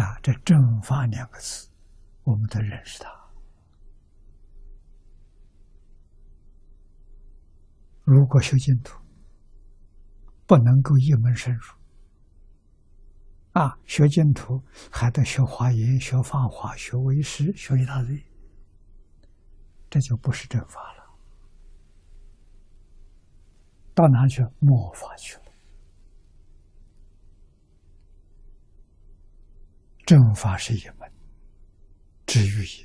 [0.00, 1.68] 啊，这“正法”两个字，
[2.22, 3.10] 我们都认识它。
[8.02, 8.98] 如果修净土，
[10.46, 11.74] 不能够一门深入，
[13.52, 18.24] 啊，学净土还得学华严、学法华、学为师、学一大堆，
[19.90, 21.04] 这就不是正法了。
[23.94, 24.42] 到哪去？
[24.60, 25.49] 末法去了。
[30.10, 31.08] 正法是一门，
[32.26, 32.84] 知于一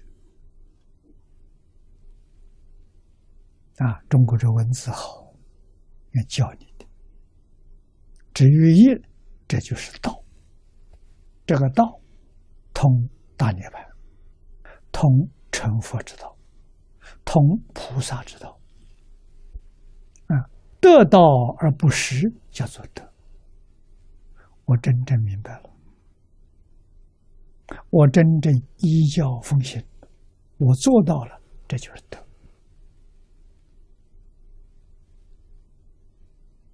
[3.78, 4.00] 啊。
[4.08, 5.34] 中国这文字好，
[6.12, 6.86] 要教你的。
[8.32, 8.84] 知于一，
[9.48, 10.24] 这就是道。
[11.48, 12.00] 这个道，
[12.76, 13.84] 通大涅槃，
[14.92, 16.38] 通成佛之道，
[17.26, 17.42] 通
[17.74, 18.62] 菩萨之道。
[20.28, 20.38] 啊，
[20.80, 21.20] 得道
[21.58, 23.12] 而不失，叫做得。
[24.66, 25.72] 我真正明白了。
[27.90, 29.84] 我真正依教奉行，
[30.58, 32.20] 我做到了，这就是德。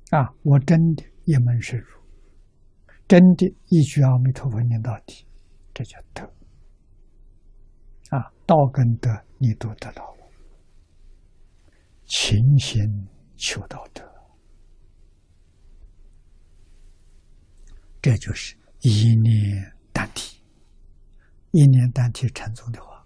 [0.10, 2.02] 啊，我真的一门深入，
[3.08, 5.26] 真的一句阿弥陀佛念到底，
[5.74, 6.24] 这叫德。
[8.10, 10.30] 啊，道跟德你都得到了，
[12.06, 13.08] 勤行
[13.38, 14.04] 求道德，
[18.02, 19.74] 这就是一念。
[21.52, 23.06] 一年单体禅宗的话，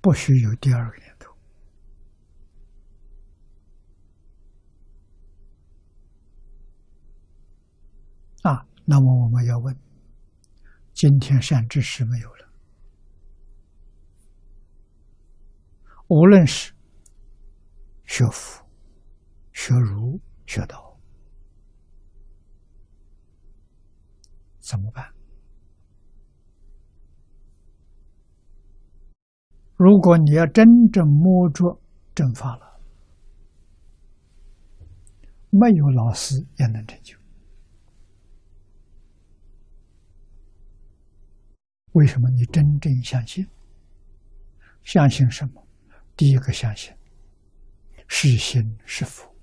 [0.00, 1.30] 不许有第二个念头
[8.42, 8.66] 啊！
[8.84, 9.78] 那么我们要问：
[10.92, 12.50] 今天善知识没有了，
[16.08, 16.72] 无论是
[18.06, 18.66] 学佛、
[19.52, 20.89] 学儒、学道。
[24.70, 25.12] 怎么办？
[29.74, 31.76] 如果你要真正摸着
[32.14, 32.80] 正法了，
[35.50, 37.18] 没有老师也能成就。
[41.94, 42.30] 为什么？
[42.30, 43.44] 你真正相信？
[44.84, 45.66] 相信什么？
[46.16, 46.94] 第一个相信
[48.06, 49.34] 是心是佛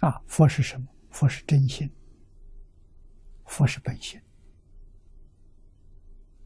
[0.00, 0.18] 啊！
[0.26, 0.88] 佛是什么？
[1.12, 1.88] 佛是真心，
[3.44, 4.20] 佛是本心，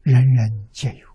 [0.03, 1.07] 人人皆有。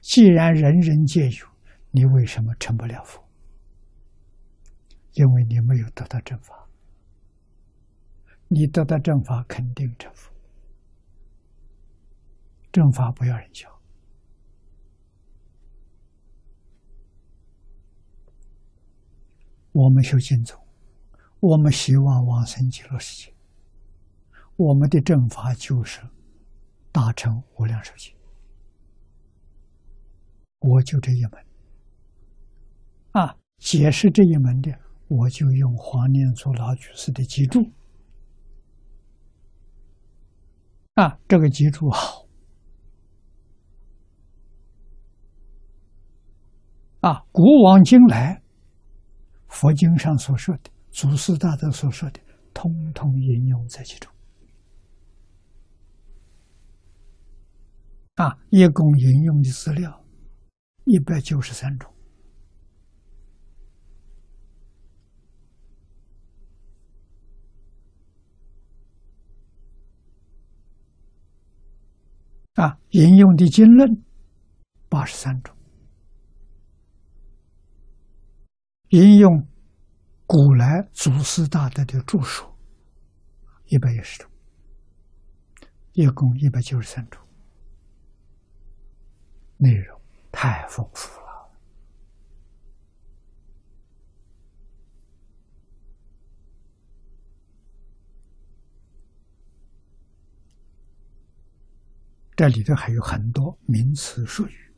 [0.00, 1.46] 既然人人皆有，
[1.90, 3.26] 你为什么成不了佛？
[5.14, 6.68] 因为你没有得到正法。
[8.48, 10.32] 你得到正法，肯定成佛。
[12.70, 13.68] 正法不要人教。
[19.72, 20.67] 我们修净土。
[21.40, 23.32] 我们希望往生极乐世界，
[24.56, 26.00] 我们的正法就是
[26.90, 28.12] 大乘无量寿经，
[30.58, 31.32] 我就这一门
[33.12, 33.36] 啊。
[33.58, 34.72] 解释这一门的，
[35.08, 37.60] 我就用黄念祖老居士的脊柱
[40.94, 42.24] 啊，这个脊柱好
[47.00, 47.24] 啊。
[47.32, 48.42] 古往今来，
[49.48, 50.70] 佛经上所说的。
[50.98, 52.18] 祖师大德所说的，
[52.52, 54.12] 通通引用在其中。
[58.16, 60.04] 啊，一共引用的资料
[60.86, 61.94] 一百九十三种。
[72.54, 74.02] 啊，引用的经论
[74.88, 75.54] 八十三种，
[78.88, 79.46] 引用。
[80.30, 82.46] 古来祖师大德的著述
[83.64, 84.30] 一百一十种，
[85.94, 87.26] 一共一百九十三种，
[89.56, 89.98] 内容
[90.30, 91.50] 太丰富了。
[102.36, 104.74] 这里头还有很多名词术语，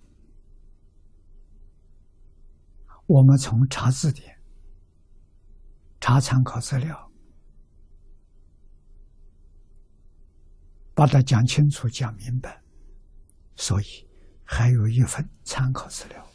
[3.06, 4.39] 我们从查字典。
[6.10, 7.08] 查参考资料，
[10.92, 12.60] 把它讲清楚、讲明白，
[13.54, 13.84] 所以
[14.44, 16.26] 还有一份参考资料。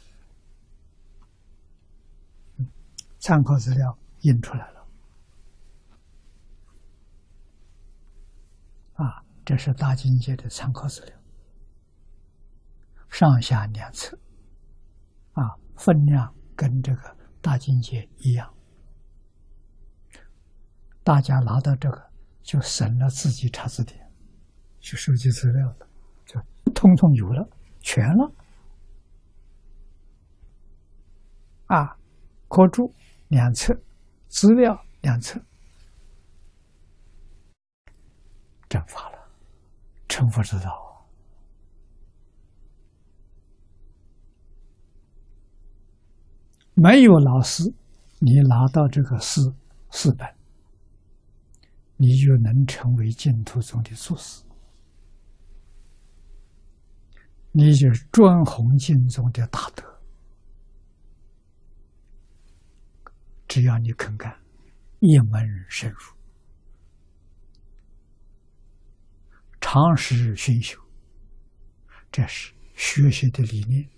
[3.20, 4.88] 参考资料印出来了，
[8.94, 11.20] 啊，这是大境界的参考资料，
[13.10, 14.18] 上下两册，
[15.34, 15.44] 啊，
[15.76, 18.55] 分量跟这个大境界一样。
[21.06, 22.10] 大家拿到这个，
[22.42, 24.12] 就省了自己查字典、
[24.80, 25.88] 去收集资料了，
[26.26, 26.42] 就
[26.74, 27.48] 通通有了，
[27.80, 28.32] 全了。
[31.68, 31.96] 啊，
[32.48, 32.92] 课注
[33.28, 33.72] 两册，
[34.30, 35.40] 资料两册，
[38.68, 39.30] 正法了，
[40.08, 41.06] 成佛之道。
[46.74, 47.64] 没有老师，
[48.18, 49.54] 你拿到这个四
[49.92, 50.35] 四本，
[51.98, 54.44] 你就能成为净土中的祖师，
[57.52, 59.84] 你就是专弘经中的大德。
[63.48, 64.38] 只要你肯干，
[65.00, 66.00] 一门深入，
[69.62, 70.78] 长时熏修，
[72.12, 73.90] 这是学习的理念。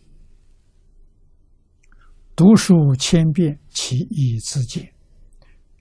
[2.36, 4.94] 读书千遍，其义自见，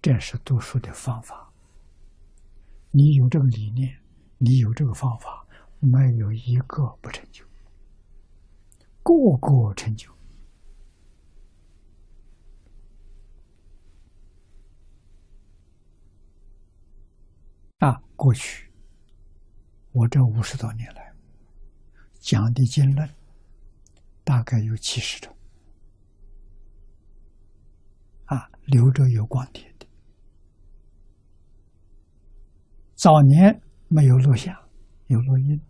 [0.00, 1.45] 这是读书的方法。
[2.96, 3.94] 你有这个理念，
[4.38, 5.46] 你有这个方法，
[5.80, 7.44] 没有一个不成就，
[9.02, 10.10] 个个成就。
[17.80, 18.72] 啊，过去
[19.92, 21.12] 我这五十多年来
[22.18, 23.06] 讲的经论，
[24.24, 25.36] 大概有七十种。
[28.24, 29.70] 啊，留着有光碟
[33.06, 34.52] 早年没有录像，
[35.06, 35.60] 有录音。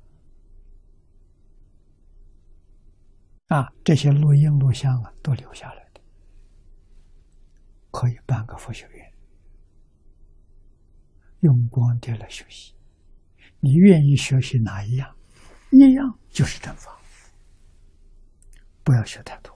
[3.48, 6.00] 啊，这些录音录像啊，都留下来的，
[7.90, 9.12] 可以办个佛学院，
[11.40, 12.74] 用光碟来学习。
[13.60, 15.14] 你愿意学习哪一样？
[15.72, 16.98] 一样就是正法，
[18.82, 19.54] 不要学太多，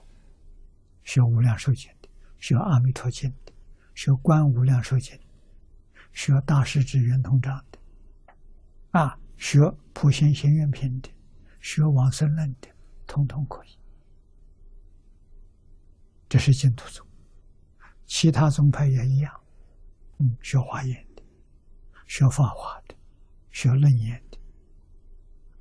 [1.03, 1.91] 学无量寿经。
[2.37, 3.51] 学《阿弥陀经》的，
[3.95, 5.17] 学《观无量寿经》，
[6.13, 7.70] 学《大势至圆通章》的，
[8.91, 9.59] 啊，学
[9.93, 11.09] 《普贤行愿品》的，
[11.59, 12.67] 学《往生论》的，
[13.07, 13.69] 通通可以。
[16.27, 17.05] 这是净土宗，
[18.05, 19.33] 其他宗派也一样。
[20.19, 21.23] 嗯，学华严的，
[22.05, 22.95] 学法华的，
[23.51, 24.37] 学楞严的，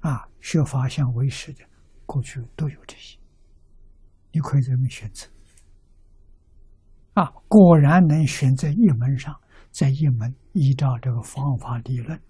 [0.01, 1.65] 啊，学法相为师的，
[2.07, 3.19] 过去都有这些，
[4.33, 5.27] 你可以这么选择。
[7.15, 9.41] 啊，果然能选在一门上，
[9.71, 12.21] 在一门依照这个方法理论，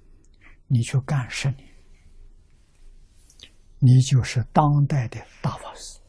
[0.73, 1.69] 你去干十年，
[3.81, 6.00] 你就是当代的大法师。